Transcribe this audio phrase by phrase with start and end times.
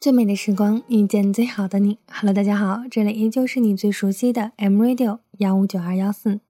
[0.00, 1.98] 最美的时光，遇见最好的你。
[2.10, 6.40] Hello，大家好，这里依旧是你最熟悉的 M Radio 幺五九二幺四。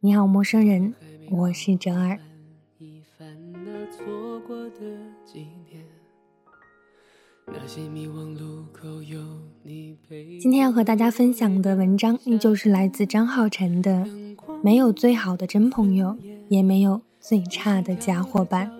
[0.00, 0.94] 你好，陌生人，
[1.30, 2.18] 我是哲儿。
[10.40, 14.06] 今天要和大家分享的文章，依旧是来自张浩辰的
[14.62, 16.16] 《没有最好的真朋友，
[16.48, 18.70] 也没有最差的假伙伴》。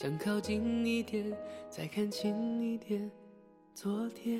[0.00, 1.24] 想靠近一点，
[1.68, 3.10] 再看清一点
[3.74, 4.38] 昨天。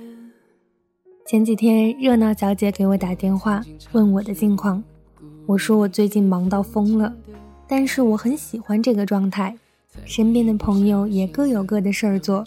[1.26, 4.80] 前几天，热闹小姐给我打电话，问我的近况。
[5.46, 7.12] 我说我最近忙到疯了，
[7.66, 9.52] 但是我很喜欢这个状态。
[10.04, 12.44] 身边的朋友也各有各的事儿做。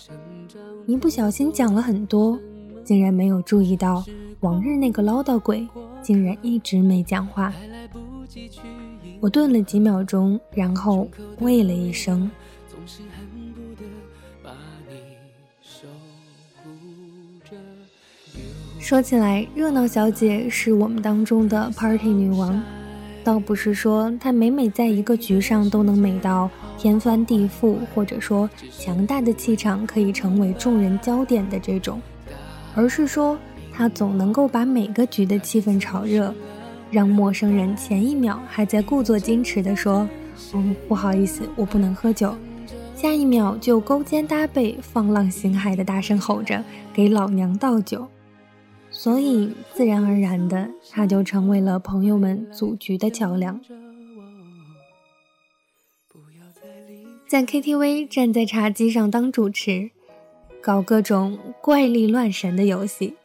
[0.88, 2.40] 一不小心讲了很多，
[2.86, 4.06] 竟然没有注意到
[4.40, 5.68] 往日那个唠叨鬼
[6.02, 7.54] 竟然一直没讲话。
[9.20, 11.06] 我顿了几秒钟，然后
[11.42, 12.32] 喂了一声。
[12.82, 13.88] 总是恨不得
[14.44, 14.50] 把
[14.90, 14.96] 你
[15.62, 15.88] 守
[16.58, 16.72] 护
[17.48, 17.56] 着
[18.80, 22.60] 说起来，热闹小姐是我们当中的 party 女王，
[23.24, 32.02] 倒不是说她每每在一个局上都能美到天翻地覆，或者说强大的气场可以成为众人焦点的这种，
[32.74, 33.38] 而是说
[33.72, 36.34] 她总能够把每个局的气氛炒热，
[36.90, 40.10] 让陌生人前一秒还在故作矜持地说
[40.56, 42.36] ：“嗯，不好意思，我不能喝酒。”
[43.02, 46.64] 下一秒就勾肩搭背、放浪形骸的大声吼着
[46.94, 48.08] 给老娘倒酒，
[48.92, 53.60] 所以自然而然的，他就成为了朋友们组局的桥梁。
[57.28, 59.90] 在 KTV 站在茶几上当主持，
[60.62, 63.16] 搞各种怪力乱神的游戏；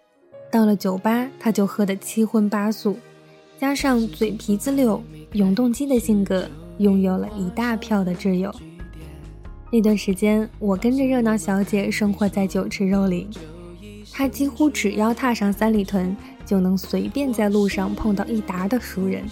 [0.50, 2.96] 到了酒吧，他就喝得七荤八素，
[3.58, 5.02] 加上嘴皮子溜、
[5.32, 8.50] 永动机的性格，拥有了一大票的挚友。
[9.76, 13.28] 那段时间，我跟着热闹小姐生活在酒池肉林。
[14.10, 16.16] 她几乎只要踏上三里屯，
[16.46, 19.24] 就能随便在路上碰到一沓的熟人；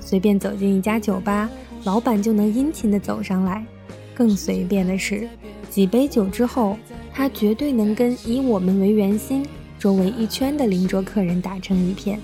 [0.00, 1.48] 随便走进一家酒吧，
[1.84, 3.64] 老板就能殷勤地走上来。
[4.12, 5.28] 更随便的是，
[5.70, 6.76] 几杯酒之后，
[7.14, 9.46] 她绝对能跟以我们为圆心、
[9.78, 12.18] 周围一圈的邻桌客人打成一片。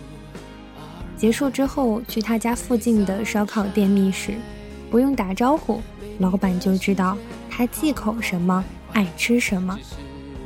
[1.17, 4.33] 结束之后，去她家附近的烧烤店觅食，
[4.91, 5.81] 不用打招呼，
[6.19, 7.17] 老板就知道。
[7.55, 8.65] 他忌口什么，
[8.95, 9.79] 爱吃什么。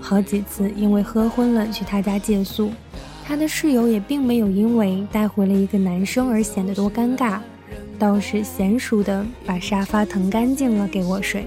[0.01, 2.73] 好几次因为喝昏了去他家借宿，
[3.25, 7.39] 他的室友也并没有因为带回了一个男生而显得多尴尬，
[7.97, 11.47] 倒是娴熟的把沙发腾干净了给我睡。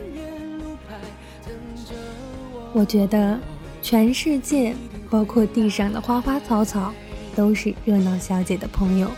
[2.71, 3.37] 我觉得
[3.81, 4.73] 全世界，
[5.09, 6.93] 包括地上的花花草草，
[7.35, 9.09] 都是热闹小姐的朋友。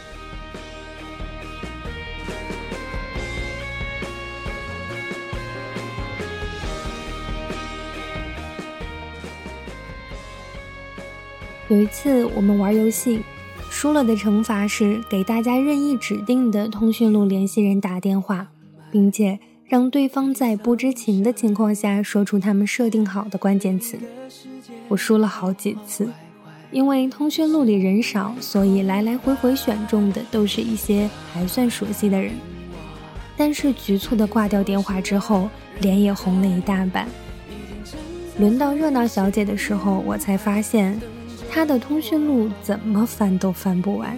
[11.71, 13.21] 有一次我们玩游戏，
[13.69, 18.45] 输了的惩罚是给大家任意指定的通讯录联系人打电话，
[18.91, 23.97] 并且让对方在不知情的情况下说出他们设定好的关键词。
[24.89, 26.09] 我输了好几次，
[26.71, 32.33] 因为通讯录里人少，所以来来回回选中的都是一些还算熟悉的人。
[33.37, 35.47] 但是局促的挂掉电话之后，
[35.79, 37.07] 脸也红了一大半。
[38.37, 40.99] 轮到热闹小姐的时候，我才发现。
[41.53, 44.17] 他的通讯录怎么翻都翻不完，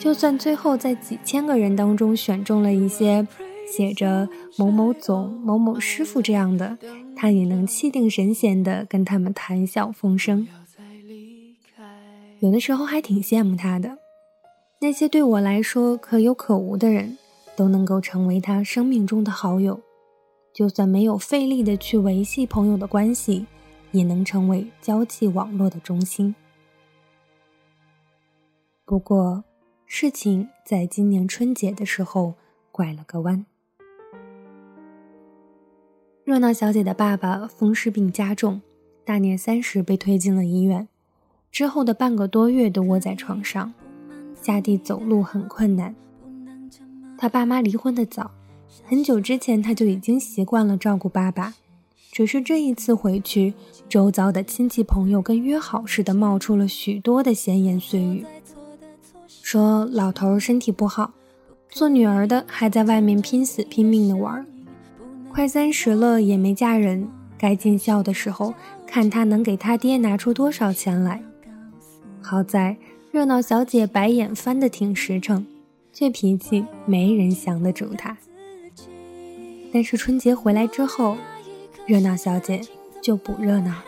[0.00, 3.26] 就算最后在几千个人当中选中了一些
[3.70, 4.28] 写着
[4.58, 6.76] 某某总、某某师傅这样的，
[7.16, 10.48] 他也能气定神闲地跟他们谈笑风生。
[12.40, 13.98] 有的时候还挺羡慕他的，
[14.80, 17.16] 那些对我来说可有可无的人，
[17.54, 19.80] 都能够成为他生命中的好友，
[20.52, 23.46] 就算没有费力的去维系朋友的关系。
[23.92, 26.32] 也能成为交际网络的中心。
[28.90, 29.44] 不过，
[29.86, 32.34] 事情在今年春节的时候
[32.72, 33.46] 拐了个弯。
[36.24, 38.60] 热闹小姐的爸爸风湿病加重，
[39.04, 40.88] 大年三十被推进了医院，
[41.52, 43.72] 之后的半个多月都窝在床上，
[44.34, 45.94] 下地走路很困难。
[47.16, 48.32] 他爸妈离婚的早，
[48.84, 51.54] 很久之前他就已经习惯了照顾爸爸。
[52.10, 53.54] 只是这一次回去，
[53.88, 58.26] 周遭的亲戚朋友跟约好似的冒出了许多的闲言碎语，
[59.50, 61.10] 说老头身体不好，
[61.70, 64.46] 做女儿的还在外面拼死拼命的玩，
[65.28, 68.54] 快三十了也没嫁人，该尽孝的时候，
[68.86, 71.20] 看他能给他爹拿出多少钱来。
[72.22, 72.76] 好在
[73.10, 75.44] 热闹小姐白眼翻得挺实诚，
[75.92, 78.16] 这脾气没人降得住她。
[79.72, 81.16] 但是春节回来之后。
[81.86, 82.60] 热闹小姐
[83.02, 83.84] 就不热闹了。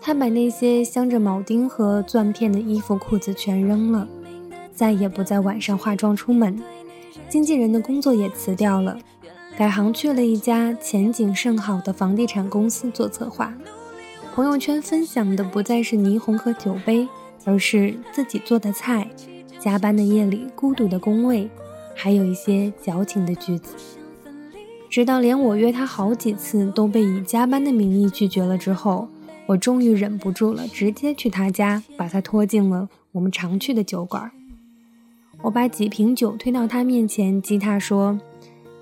[0.00, 4.06] 他把那些镶着铆钉和钻片的衣服、裤子全扔了，
[4.72, 6.62] 再也不在晚上化妆出门。
[7.28, 8.96] 经纪人的工作也辞掉了，
[9.58, 13.52] 改行去了一家前景甚好的房地产公司做策划。
[14.34, 17.08] 朋友圈分享的不再是霓虹和酒杯，
[17.44, 19.08] 而是自己做的菜、
[19.58, 21.50] 加班的夜里孤独的工位，
[21.94, 23.74] 还有一些矫情的句子。
[24.88, 29.08] 直到连我约他好几次都被以加班的名义拒绝了之后。
[29.48, 34.32] 我终于忍不住了，直接去他家，把他拖进了我们常去的酒馆。
[35.42, 38.18] 我把几瓶酒推到他面前，激他说：“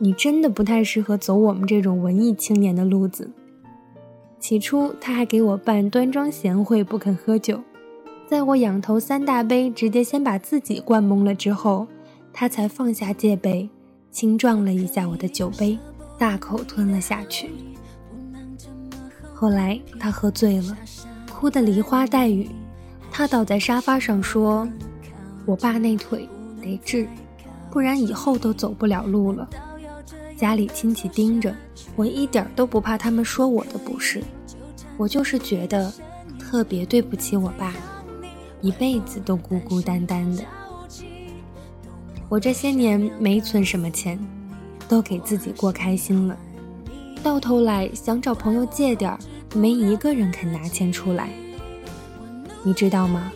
[0.01, 3.31] 你真的不太适合走我们这种文艺青年的路子。”
[4.41, 7.61] 起初他还给我扮端庄贤惠，不肯喝酒。
[8.27, 11.87] 在我仰头三大杯，直接先把自己灌懵了之后，
[12.33, 13.69] 他才放下戒备，
[14.11, 15.79] 轻撞了一下我的酒杯，
[16.25, 17.51] 大口吞了下去。
[19.35, 20.75] 后来他喝醉了，
[21.31, 22.49] 哭得梨花带雨。
[23.13, 24.67] 他倒在沙发上说
[25.45, 26.27] ：“我爸那腿
[26.63, 27.07] 得治，
[27.71, 29.47] 不然以后都走不了路了。
[30.35, 31.55] 家里亲戚盯着，
[31.95, 34.25] 我一点都不怕他们说我的不是。
[34.97, 35.93] 我就是觉得
[36.39, 37.75] 特别对不起我爸，
[38.63, 40.43] 一辈子都孤孤单单的。
[42.31, 44.19] 我这些年没存什么钱，
[44.95, 46.39] 都给自己过开心了。”
[47.21, 49.19] 到头来想找朋友借点，
[49.53, 51.31] 没一个人肯拿钱出来。
[52.63, 53.33] 你知道吗？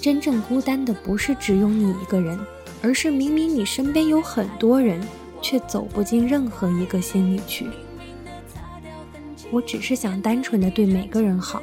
[0.00, 2.38] 真正孤单的不是只有你一个人，
[2.80, 5.06] 而是明明你身边有很多人，
[5.42, 7.66] 却走不进任何一个心里去。
[9.50, 11.62] 我只是想单纯的对每个人好，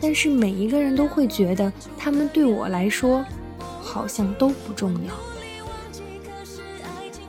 [0.00, 3.24] 但是每一个人都会觉得他们对我来说，
[3.80, 5.14] 好像都不重要。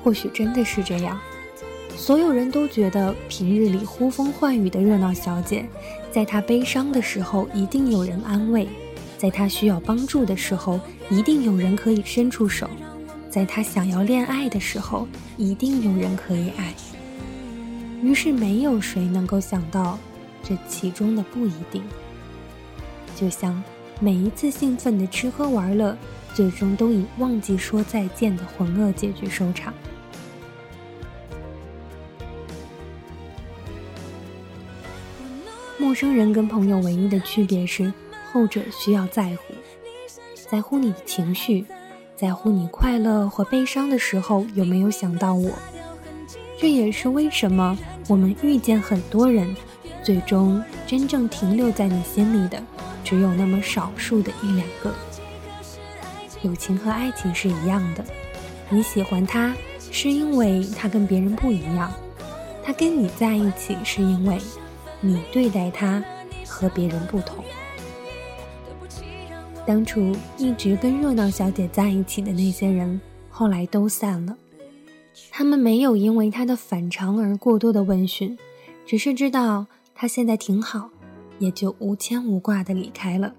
[0.03, 1.19] 或许真的是这样。
[1.97, 5.65] 所有人都觉得平日里呼风唤雨的热闹小姐，
[6.11, 8.67] 在她悲伤的时候一定有人安慰，
[9.17, 12.69] 在她需要帮助的时候一定有人可以伸出手，
[13.29, 15.07] 在她想要恋爱的时候
[15.37, 16.73] 一定有人可以爱。
[18.03, 19.97] 于是没有谁能够想到
[20.43, 21.81] 这其中的不一定。
[23.15, 23.63] 就像
[23.99, 25.97] 每一次兴奋的吃喝玩乐，
[26.35, 29.73] 最终都以忘记说再见的浑噩结局收场。
[35.77, 37.91] 陌生人跟朋友唯一的区别是，
[38.31, 39.53] 后者需要在乎，
[40.49, 41.65] 在乎你的情绪，
[42.15, 45.51] 在乎你快乐或悲伤的时候有没有想到我。
[46.57, 47.77] 这也是为什么
[48.07, 49.53] 我们遇见很多人，
[50.01, 52.63] 最终真正停留在你心里的
[53.03, 54.93] 只有那么少数的一两个。
[56.41, 58.05] 友情和爱情是一样的，
[58.69, 59.53] 你喜欢他
[59.91, 61.91] 是因为他跟别人不一样，
[62.63, 64.39] 他跟你在一起是因为。
[65.05, 66.03] 你对待他
[66.47, 67.45] 和别人不同。
[69.63, 72.99] 当初一直跟热闹小姐在一起的那些人，
[73.29, 74.35] 后来都散了。
[75.29, 78.35] 他们没有因为他的反常而过多的问询，
[78.83, 80.89] 只是知道他现在挺好，
[81.37, 83.35] 也就无牵无挂的离开了。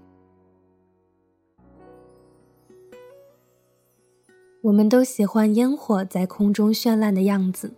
[4.62, 7.74] 我们都喜欢烟火在空中绚烂的样子，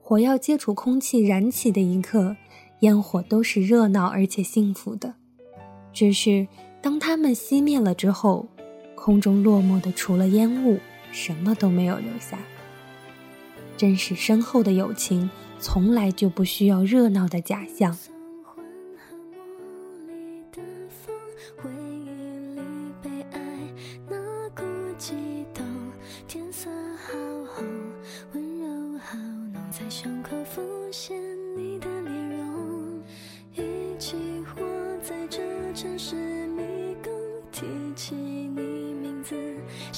[0.00, 2.36] 火药接触空气燃起的一刻。
[2.80, 5.14] 烟火都是热闹而且幸福的，
[5.92, 6.48] 只是
[6.82, 8.48] 当它们熄灭了之后，
[8.94, 10.78] 空中落寞的除了烟雾，
[11.12, 12.38] 什么都没有留下。
[13.76, 17.96] 真实深厚的友情，从来就不需要热闹的假象。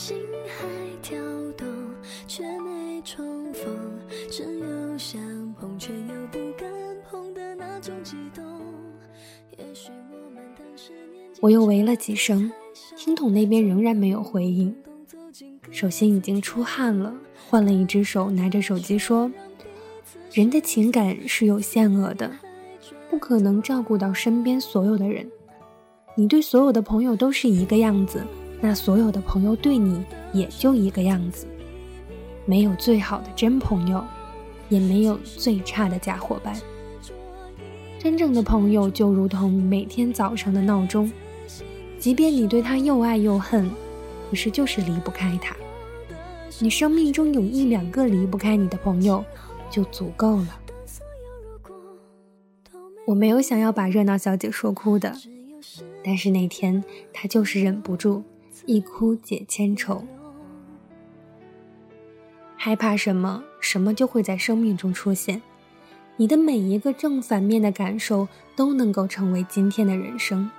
[0.03, 0.17] 心
[0.49, 0.67] 还
[1.01, 1.17] 跳
[1.57, 1.65] 动，
[2.27, 3.01] 却没
[11.41, 12.51] 我又喂了几声，
[12.97, 14.75] 听筒那边仍然没有回应。
[15.71, 17.15] 手心已经出汗了，
[17.49, 19.31] 换了一只手拿着手机说
[20.35, 22.29] ：“人的情感是有限额的，
[23.09, 25.31] 不可能照顾到身边所有的人。
[26.17, 28.27] 你对所有的朋友都是一个样子，
[28.63, 30.03] 那所有的朋友对你
[30.33, 31.47] 也就一个样子。
[32.47, 34.03] 没有最好的真朋友，
[34.69, 36.57] 也没有最差的假伙伴。
[37.99, 41.13] 真正的朋友就如同每天早上的闹钟。”
[41.99, 43.71] 即便你对他又爱又恨，
[44.29, 45.55] 可是就是离不开他。
[46.59, 49.25] 你生命中有一两个离不开你的朋友，
[49.71, 50.59] 就足够了。
[53.07, 55.17] 我没有想要把热闹小姐说哭的，
[56.05, 58.25] 但是那天她就是忍不住，
[58.67, 60.05] 一哭解千愁。
[62.57, 65.43] 害怕什么，什么就会在生命中出现。
[66.17, 70.51] 你的每一个正反面的感受都能够成为今天的人生。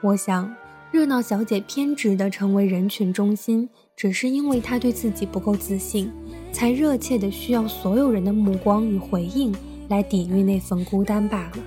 [0.00, 0.54] 我想，
[0.92, 6.12] 热闹小姐偏执的成为人群中心，只是因为她对自己不够自信，
[6.52, 9.54] 才热切的需要所有人的目光与回应。
[9.88, 11.58] 来抵御那份孤单罢了。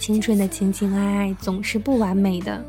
[0.00, 2.66] 青春的情情爱爱总是不完美的，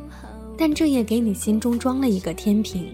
[0.58, 2.94] 但这也给你心中装了一个天平，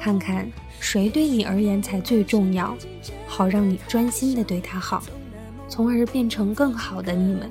[0.00, 2.76] 看看谁对你而言才最重要，
[3.26, 5.02] 好让你专心的对他好，
[5.68, 7.50] 从而变成更好的你们。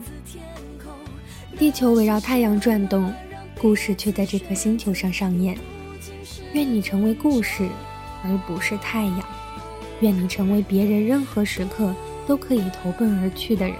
[1.58, 3.13] 地球围绕太阳转动，
[3.60, 5.58] 故事却在这颗星球上上演。
[6.53, 7.67] 愿你成为故事，
[8.24, 9.24] 而不是太阳。
[10.01, 11.93] 愿你成为别人任何时刻。
[12.27, 13.75] 都可以投奔而去的人，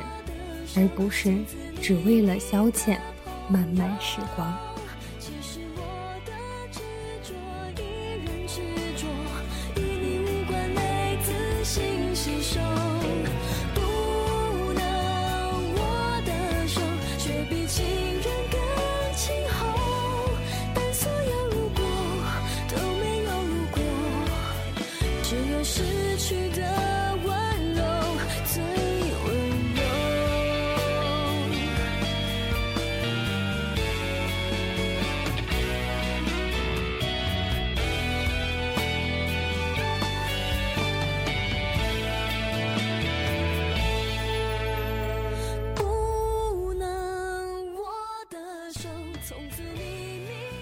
[0.76, 1.32] 而不是
[1.80, 2.98] 只为了消遣
[3.48, 4.52] 漫漫时光。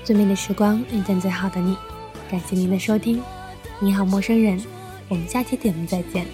[0.08, 1.76] 最美的时光遇见最好的你，
[2.32, 3.22] 感谢您的收听。
[3.78, 4.58] 你好，陌生人，
[5.10, 6.26] 我们下期节目再见。